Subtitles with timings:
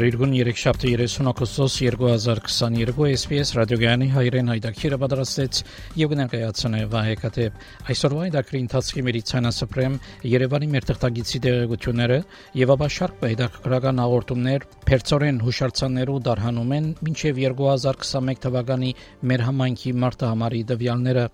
[0.00, 5.58] Բարիգուն 37 30 օգոստոս 2022 SPS ռադիոգյանի հայրեն հայտակիրը պատրաստեց
[6.00, 9.98] եւ կներկայացնե Վահե Կատեփ այսօրվա հայտակրի ընթացքի մերիցանասպրեմ
[10.30, 12.18] Երևանի մեր թղթագիտի տեղեկությունները
[12.62, 18.96] եւ ապա շարք հայտակրական հաղորդումներ Փերծորեն հուշարձաններու դարհանում են մինչեւ 2021 թվականի
[19.28, 21.28] մեր համայնքի մարտահամարի դվյալները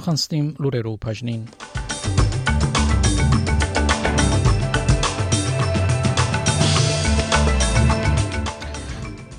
[0.00, 1.46] նախանցնիմ լուրերով բաժնին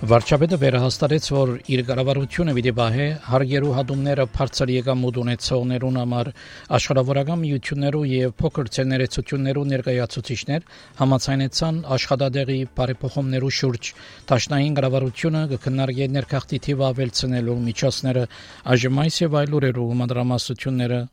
[0.03, 6.29] Վարչապետը վերահաստատեց, որ իր կառավարությունը պիտի բահե հարգերու հատումները բարձր եկամուտ ունեցողներուն համար
[6.77, 10.67] աշխարհավորական միություններու եւ փոքր ցեներեցություններու ներկայացուցիչներ
[10.99, 13.93] համացանեցան աշխատադեղի բարեփոխումներու շուրջ
[14.33, 18.29] Տաշնային կառավարությունը կքննարկի ներքախտի թիվը ավելցնելու միջոցները
[18.75, 21.03] այժմ այս եւ այլ ուրերու մանրամասությունները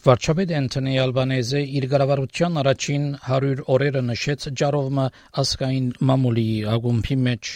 [0.00, 5.04] Վարչապետ Անտոնի Ալբանեզը իր գարավարության առաջին 100 օրերը նշեց ջարովմը
[5.42, 7.50] ասկային մամուլի ագումբի մեջ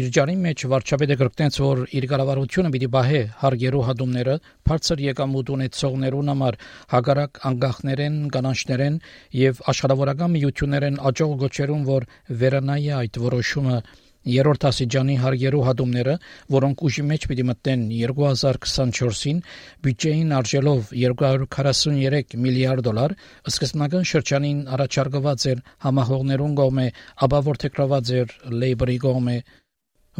[0.00, 4.36] իր ջարի մեջ վարչապետը գրկնեց որ իր գարավարությունը պիտի բահե հարգերու հադումները
[4.70, 6.60] բարձր եկամուտ ունեցողներուն համար
[6.96, 9.00] հագարակ անգախներեն կանանչներեն
[9.46, 12.10] եւ աշխարհավորական միություններեն աջող գոչերուն որ
[12.42, 13.82] վերանայի այդ որոշումը
[14.28, 16.16] Երրորդ ասիջանի հարգերու հատումները,
[16.52, 19.38] որոնք ուժի մեջ պիտի մտնեն 2024-ին,
[19.86, 23.14] բյուջեին արժելով 243 միլիարդ դոլար,
[23.48, 26.86] սկզբնական շրջանին առաջարկված էր համահողներուն կողմէ,
[27.24, 29.38] ապա որթեքրված էր Labor-ի կողմէ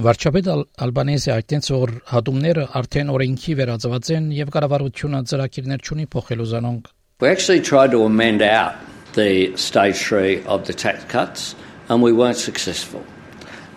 [0.00, 0.48] Վարչապետ
[0.86, 6.90] Ալբանեզի այդտենց որ հատումները արդեն օրենքի վերածված են եւ կառավարությունը ծրագիրներ չունի փոխելու զանոնք
[7.20, 8.76] We actually tried to amend out
[9.12, 11.54] the stage 3 of the tax cuts
[11.90, 13.02] and we weren't successful.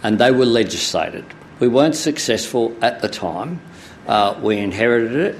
[0.03, 1.25] And they were legislated.
[1.59, 3.61] We weren't successful at the time.
[4.07, 5.35] Uh, we inherited it,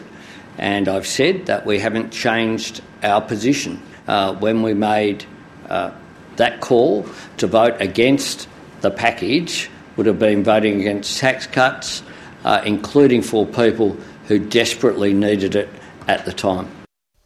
[0.58, 3.82] and I've said that we haven't changed our position.
[4.08, 5.26] Uh, when we made
[5.70, 5.92] uh,
[6.38, 7.06] that call
[7.38, 8.48] to vote against
[8.82, 12.04] the package, would have been voting against tax cuts,
[12.44, 13.96] uh, including for people
[14.28, 15.70] who desperately needed it
[16.08, 16.83] at the time.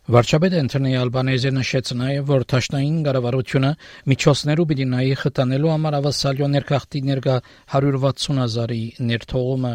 [0.08, 3.72] Վարչապետ Անտոնի Ալբանեզը նշեց նաև, որ Թաշնային կառավարությունը
[4.12, 7.36] միջոցներու պիտի նայի խտանելու համար ավասալյո ներքախտի ներկա
[7.76, 8.80] 160 հազարի
[9.10, 9.74] ներթողումը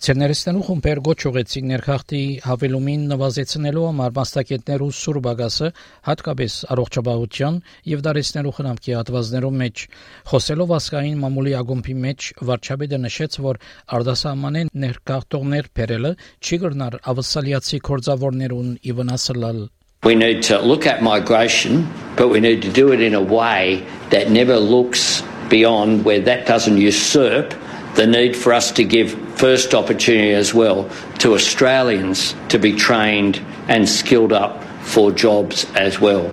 [0.00, 5.68] Ցերներստանու խումբեր գոչ ուղեցին ներքախտի հավելումին նվազեցնելու համար մասնակիցներու սուր բագասը
[6.08, 7.58] հատկապես առողջապահության
[7.92, 9.84] եւ դարեցնելու խնամքի հատվածներում մեջ
[10.32, 13.60] խոսելով ասկային մամուլի ագումբի մեջ վարչապետը նշեց որ
[14.00, 19.60] արդասահմանեն ներքախտողներ բերելը չի գրնար ավսալիացի կորձավորներուն ի վնասլալ
[20.02, 21.84] We need to look at migration,
[22.16, 26.46] but we need to do it in a way that never looks beyond where that
[26.46, 27.52] doesn't usurp
[27.96, 30.80] the need for us to give first opportunity as well
[31.18, 34.62] to Australians to be trained and skilled up
[34.92, 36.24] for jobs as well.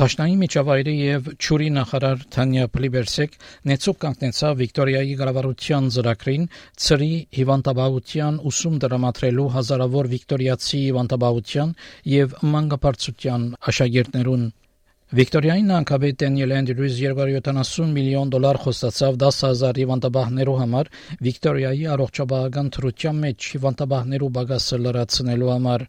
[0.00, 3.34] Տաշնայի միջավայրի եւ ճուրի նախարար Թանյա Պլիբերսեկ
[3.68, 6.46] նեցուկ կանգնեցավ Վիկտորիայի գարավարության ծրագրին
[6.86, 11.74] ծրի հիվանդաբավության ուսում դրամատրելու հազարավոր վիկտորիացի հիվանդաբավության
[12.14, 14.48] եւ մանկապարտության աշակերտներուն
[15.10, 20.90] Վիկտորիային անկաբետ Դենիել Անդրյուզ 270 միլիոն դոլար խոստացավ 10000 հիվանդաբահներու համար
[21.26, 25.84] Վիկտորիայի առողջապահական թրության մեջ հիվանդաբահներու բագասը լրացնելու համար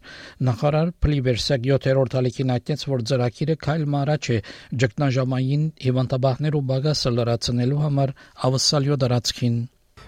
[0.48, 4.40] նախարար Պլիբերսակ 7-րդ ալիքին այդտենց որ ծրագիրը քայլ մարաչ է
[4.82, 8.14] ճգնաժամային հիվանդաբահներու բագասը լրացնելու համար
[8.50, 9.62] ավսալյո դարածքին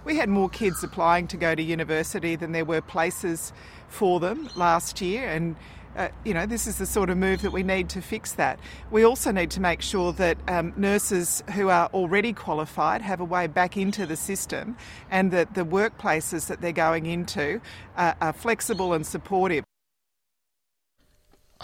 [0.04, 3.52] We had more kids applying to go to university than there were places
[3.88, 5.54] for them last year and
[5.96, 8.58] uh, you know, this is the sort of move that we need to fix that.
[8.90, 13.24] We also need to make sure that um, nurses who are already qualified have a
[13.24, 14.76] way back into the system
[15.10, 17.60] and that the workplaces that they're going into
[17.96, 19.64] uh, are flexible and supportive.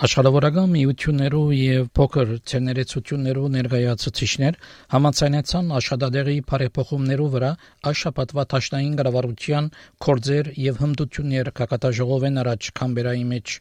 [0.00, 4.56] Աշխարհավորական միություններու եւ փոքր ցեներեցություններու ներկայացուցիչներ
[4.94, 7.50] համաձայնեցան աշխատադեղի բարեփոխումներու վրա
[7.90, 9.68] աշապատվա տաշնային կառավարության
[10.06, 13.58] կորձեր եւ հմտություններ կակատաժողովեն առաջ կամբերայի մեջ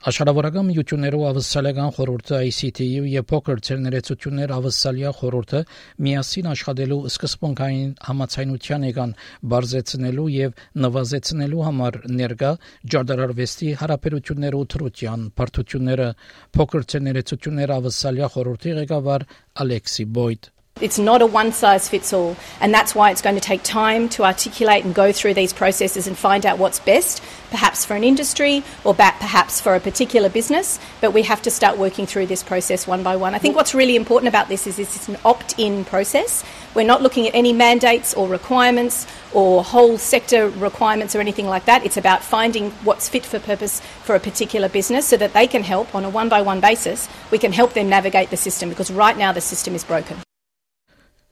[0.00, 5.58] Աշխարհավորական միություններով ավսալական խորհուրդը ICT-ը եւ փոքր ցերներեցություններ ավսալիա խորհուրդը
[6.06, 9.12] միասին աշխատելու սկզբունքային համացայնության եկան
[9.52, 12.52] բարձեցնելու եւ նվազեցնելու համար ներկա
[12.94, 16.08] ջարդարարվեստի հարաբերությունները ու թրության բարդությունները
[16.56, 19.28] փոքր ցերներեցություններ ավսալիա խորհրդի ղեկավար
[19.66, 23.40] Ալեքսի Բոյդ It's not a one size fits all, and that's why it's going to
[23.40, 27.84] take time to articulate and go through these processes and find out what's best, perhaps
[27.84, 30.78] for an industry or perhaps for a particular business.
[31.00, 33.34] But we have to start working through this process one by one.
[33.34, 36.44] I think what's really important about this is it's an opt in process.
[36.74, 41.64] We're not looking at any mandates or requirements or whole sector requirements or anything like
[41.66, 41.84] that.
[41.84, 45.62] It's about finding what's fit for purpose for a particular business so that they can
[45.62, 47.08] help on a one by one basis.
[47.30, 50.16] We can help them navigate the system because right now the system is broken.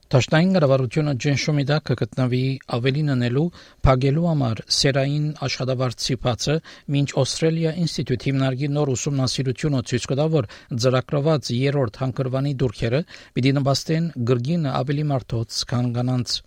[0.09, 2.39] Տաշտային կառավարությունը ջենշոմի դա կգտնվի
[2.77, 3.43] ավելին անելու
[3.89, 6.55] փագելու համար սերային աշխատավարձի բացը
[6.97, 10.51] մինչ Australia Institute հիմնարկի նոր ուսումնասիրությունը ցույց կտա որ
[10.87, 13.05] ծրագրված երրորդ հանգրվանի դուրքերը
[13.37, 16.39] պիտի նպաստեն գրգին ավելի մարդոց քան կանանց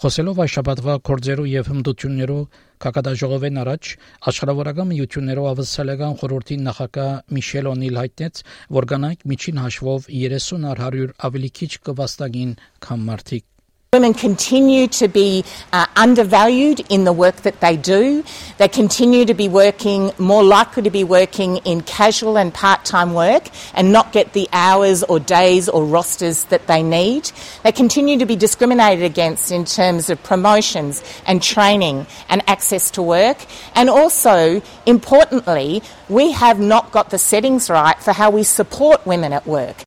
[0.00, 3.90] Խոսելով այս շաբաթվա կորձերու եւ հմտություններով Կակադաժողովեն առաջ
[4.30, 8.42] աշխարհավորական միություններով ավսալական խորհրդի նախագահ Միշել Օնիլ հայտնեց,
[8.80, 12.56] որ կանայք միջին հաշվով 30 առ 100 ավելի քիչ կվաստակին,
[12.88, 13.44] քան մարդիկ
[13.92, 18.22] Women continue to be uh, undervalued in the work that they do.
[18.56, 23.14] They continue to be working, more likely to be working in casual and part time
[23.14, 27.32] work and not get the hours or days or rosters that they need.
[27.64, 33.02] They continue to be discriminated against in terms of promotions and training and access to
[33.02, 33.44] work.
[33.74, 39.32] And also, importantly, we have not got the settings right for how we support women
[39.32, 39.82] at work.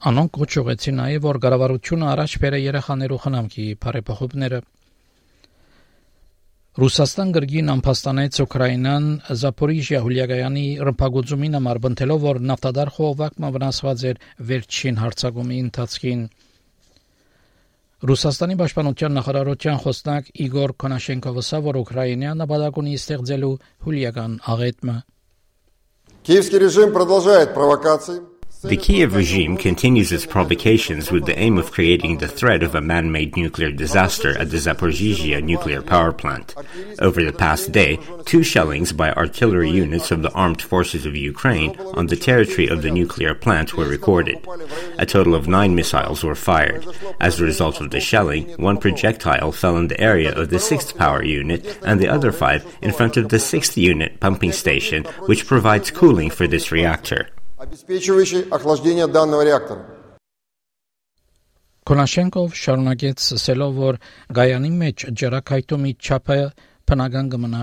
[0.00, 4.60] Անոնք կոչողեցին նաև, որ կառավարությունը առաջ բերե երեխաներու խնամքի բարեփոխումները։
[6.80, 9.08] Ռուսաստան գրգին ամփոստանեց Ուկրաինան
[9.40, 16.24] Զապորիժիա հուլիագայանի ռմբագոծումին համար բնթելով, որ նավթադար խողովակը վնասված էր վերջին հարցակումի ընթացքին։
[18.00, 23.54] Ռուսաստանի պաշտպանության նախարարության խոսնակ Իգոր Կոնաշենկովը ասա, որ Ուկրաինան նպատակ ունի ստեղծելու
[23.84, 24.98] հուլիական աղետը։
[26.24, 28.20] Киевский режим продолжает провокации
[28.67, 32.81] The Kiev regime continues its provocations with the aim of creating the threat of a
[32.81, 36.55] man made nuclear disaster at the Zaporizhia nuclear power plant.
[36.99, 41.79] Over the past day, two shellings by artillery units of the armed forces of Ukraine
[41.93, 44.43] on the territory of the nuclear plant were recorded.
[44.97, 46.87] A total of nine missiles were fired.
[47.21, 50.97] As a result of the shelling, one projectile fell in the area of the sixth
[50.97, 55.45] power unit and the other five in front of the sixth unit pumping station, which
[55.45, 57.29] provides cooling for this reactor.
[57.64, 59.82] обеспечивающий охлаждение данного реактора.
[61.90, 63.96] Կոնաշենկով շարունակեց ասելով, որ
[64.36, 66.36] Գայանի մեջ ջրակայտումի չափը
[66.86, 67.62] բնական կմնա։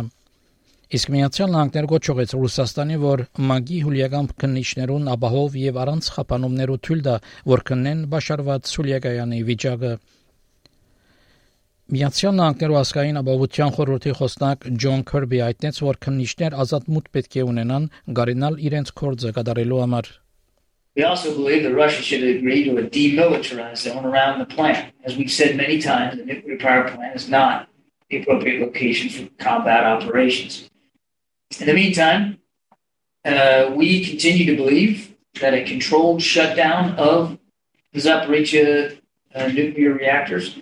[0.97, 7.15] Իսկ Միացյալ Նահանգներ գոչողեց Ռուսաստանի, որ մագի հուլիական քննիչներուն ապահով եւ առանց խափանումներու թույլ տա,
[7.53, 9.91] որ կնեն բաշարված Սուլիագայանի վիճակը։
[11.91, 17.45] Միացյալ Նահանգներու ազգային ապահովության խորհրդի խոսնակ Ջոն Քերբի հայտնեց, որ քննիչներ ազատ մուտք պետք է
[17.47, 17.85] ունենան
[18.17, 20.09] գարինալ իրենց կորձը կատարելու համար։
[20.97, 24.93] We also believe that Russia should agree to a demilitarized zone around the plant.
[25.05, 27.69] As we've said many times, the nuclear power plant is not
[28.09, 30.69] the appropriate location for combat operations.
[31.59, 32.39] In the meantime,
[33.23, 37.37] uh, we continue to believe that a controlled shutdown of
[37.93, 38.99] the Zaporizhia
[39.35, 40.57] uh, nuclear reactors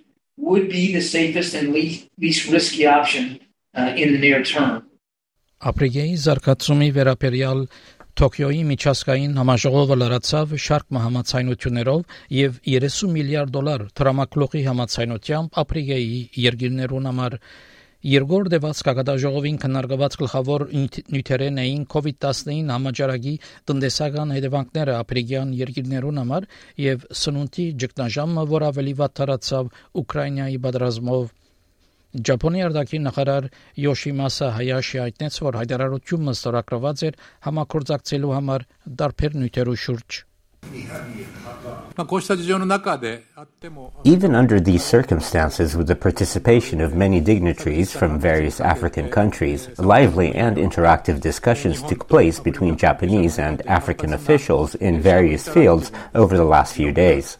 [0.48, 3.24] would be the safest and least, least risky option
[3.74, 4.82] uh, in the near term.
[5.60, 7.58] Ապրիգեի զարգացումի վերաբերյալ
[8.20, 16.16] Տոկիոյի միջազգային համաժողովը լրացավ շարք համացայնություններով եւ 30 միլիարդ դոլար տրամակլողի համացայնությամբ ապրիգեի
[16.46, 17.36] երկիրներուն համար
[18.00, 23.32] Երկրորդ դեպս կակադաժողովին քննարկված գլխավոր նյութերեն էին COVID-19 համաճարակի
[23.68, 26.46] տնտեսական հետևանքները ապրիգյան երկիրներուն համար
[26.80, 29.68] եւ սնունդի ճգնաժամը, որ ավելի վատ տարածավ
[30.00, 31.28] Ուկրաինայի պատերազմով
[32.30, 33.50] Ճապոնիայի արտաքին նախարար
[33.84, 38.66] Յոշիմասա Հայաշի հայտնեց, որ հայտարարությունը ստորագրված էր համակորձակցելու համար
[39.04, 40.24] դարբեր նյութերու շուրջ։
[44.04, 50.34] Even under these circumstances, with the participation of many dignitaries from various African countries, lively
[50.34, 56.44] and interactive discussions took place between Japanese and African officials in various fields over the
[56.44, 57.38] last few days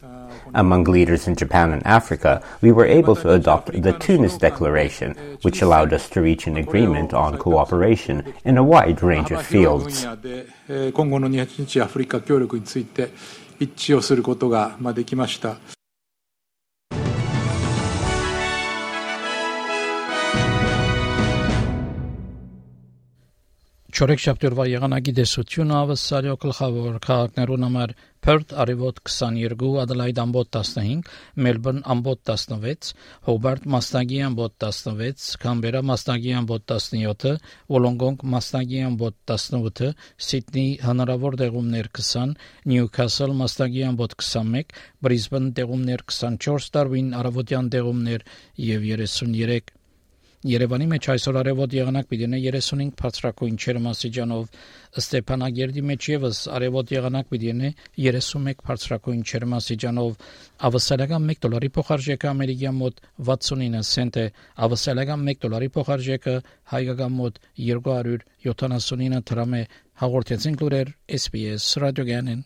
[0.54, 5.62] Among leaders in Japan and Africa, we were able to adopt the Tunis Declaration, which
[5.62, 10.06] allowed us to reach an agreement on cooperation in a wide range of fields.
[10.94, 13.10] 今後の日アフリカ協力について
[13.60, 15.58] 一致をすることができました。
[24.01, 27.91] Չորեքշաբթի եղանակի դեսությունը ավսալյո գլխավոր քաղաքներուն համար
[28.25, 31.03] Perth արևոտ 22, Adelaide ամբոտ 15,
[31.47, 32.95] Melbourne ամբոտ 16,
[33.27, 37.35] Hobart մաստագի ամբոտ 16, Canberra մաստագի ամբոտ 17,
[37.75, 39.91] Wollongong մաստագի ամբոտ 18,
[40.29, 42.33] Sydney հնարավոր դեղումներ 20,
[42.73, 44.73] Newcastle մաստագի ամբոտ 21,
[45.05, 48.25] Brisbane դեղումներ 24, Darwin արևոտյան դեղումներ
[48.71, 49.77] եւ 33
[50.46, 54.58] Երևանի մեջ այսօր արևոտ եղանակ պիտի ունենա 35 բարձրակույն չերմասիջանով
[55.02, 57.72] Ստեփանագերդի մեջ եւս արևոտ եղանակ պիտի ունենա
[58.06, 60.28] 31 բարձրակույն չերմասիջանով
[60.70, 64.28] ավսալական 1 դոլարի փոխարժեքը ամերիկյան մոտ 69 سنت է
[64.70, 66.36] ավսալական 1 դոլարի փոխարժեքը
[66.76, 69.64] հայկական մոտ 279 դրամ է
[70.06, 72.46] հաղորդեցին լուրեր SPS ռադիոգյանեն